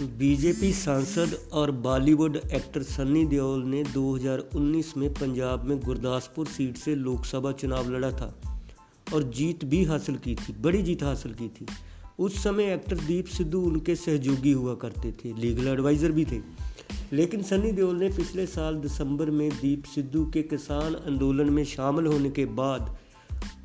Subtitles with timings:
[0.00, 6.94] BJP सांसद और Bollywood actor Sunny Deol ने 2019 में पंजाब में गुरदासपुर सीट से
[6.94, 8.38] लोकसभा चुनाव लड़ा था
[9.14, 11.66] और जीत भी हासिल की थी, बड़ी जीत हासिल की थी।
[12.18, 16.40] उस समय एक्टर दीप सिद्धू उनके सहयोगी हुआ करते थे, लीगल एडवाइज़र भी थे।
[17.12, 22.06] लेकिन सन्नी देओल ने पिछले साल दिसंबर में दीप सिद्धू के किसान आंदोलन में शामिल
[22.06, 22.96] होने के बाद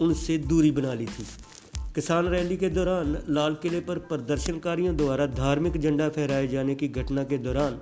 [0.02, 1.26] उनसे दूरी बना ली थी।
[1.95, 7.23] किसान रैली के दौरान लाल किले पर प्रदर्शनकारियों द्वारा धार्मिक झंडा फहराए जाने की घटना
[7.23, 7.82] के दौरान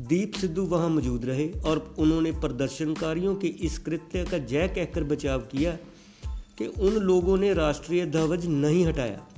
[0.00, 5.40] दीप सिद्धू वहाँ मौजूद रहे और उन्होंने प्रदर्शनकारियों के इस कृत्य का जय कहकर बचाव
[5.40, 5.72] किया
[6.58, 9.28] कि उन लोगों ने राष्ट्रीय ध्वज नहीं हटाया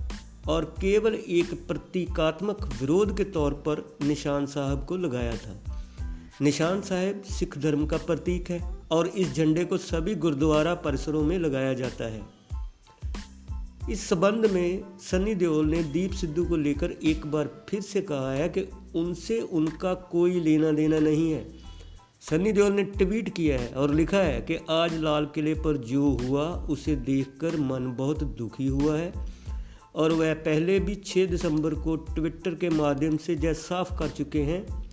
[0.48, 5.84] और केवल एक प्रतीकात्मक विरोध के तौर पर निशान साहब को लगाया था।
[6.42, 11.38] निशान साहब सिख धर्म का प्रतीक है और इस झंडे को सभी गुरुद्वारा परिसरों में
[11.38, 12.37] लगाया जाता है।
[13.90, 18.32] इस संबंध में सनी देओल ने दीप सिद्धू को लेकर एक बार फिर से कहा
[18.32, 21.52] है कि उनसे उनका कोई लेना देना नहीं है।
[22.20, 26.10] सनी देओल ने ट्वीट किया है और लिखा है कि आज लाल किले पर जो
[26.10, 29.12] हुआ, उसे देखकर मन बहुत दुखी हुआ है
[29.94, 34.42] और वह पहले भी 6 दिसंबर को ट्विटर के माध्यम से यह साफ़ कर चुके
[34.42, 34.90] हैं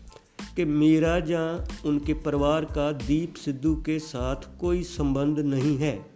[0.55, 6.14] कि मेरा जहाँ उनके परिवार का दीप सिद्धू के साथ कोई संबंध नहीं है।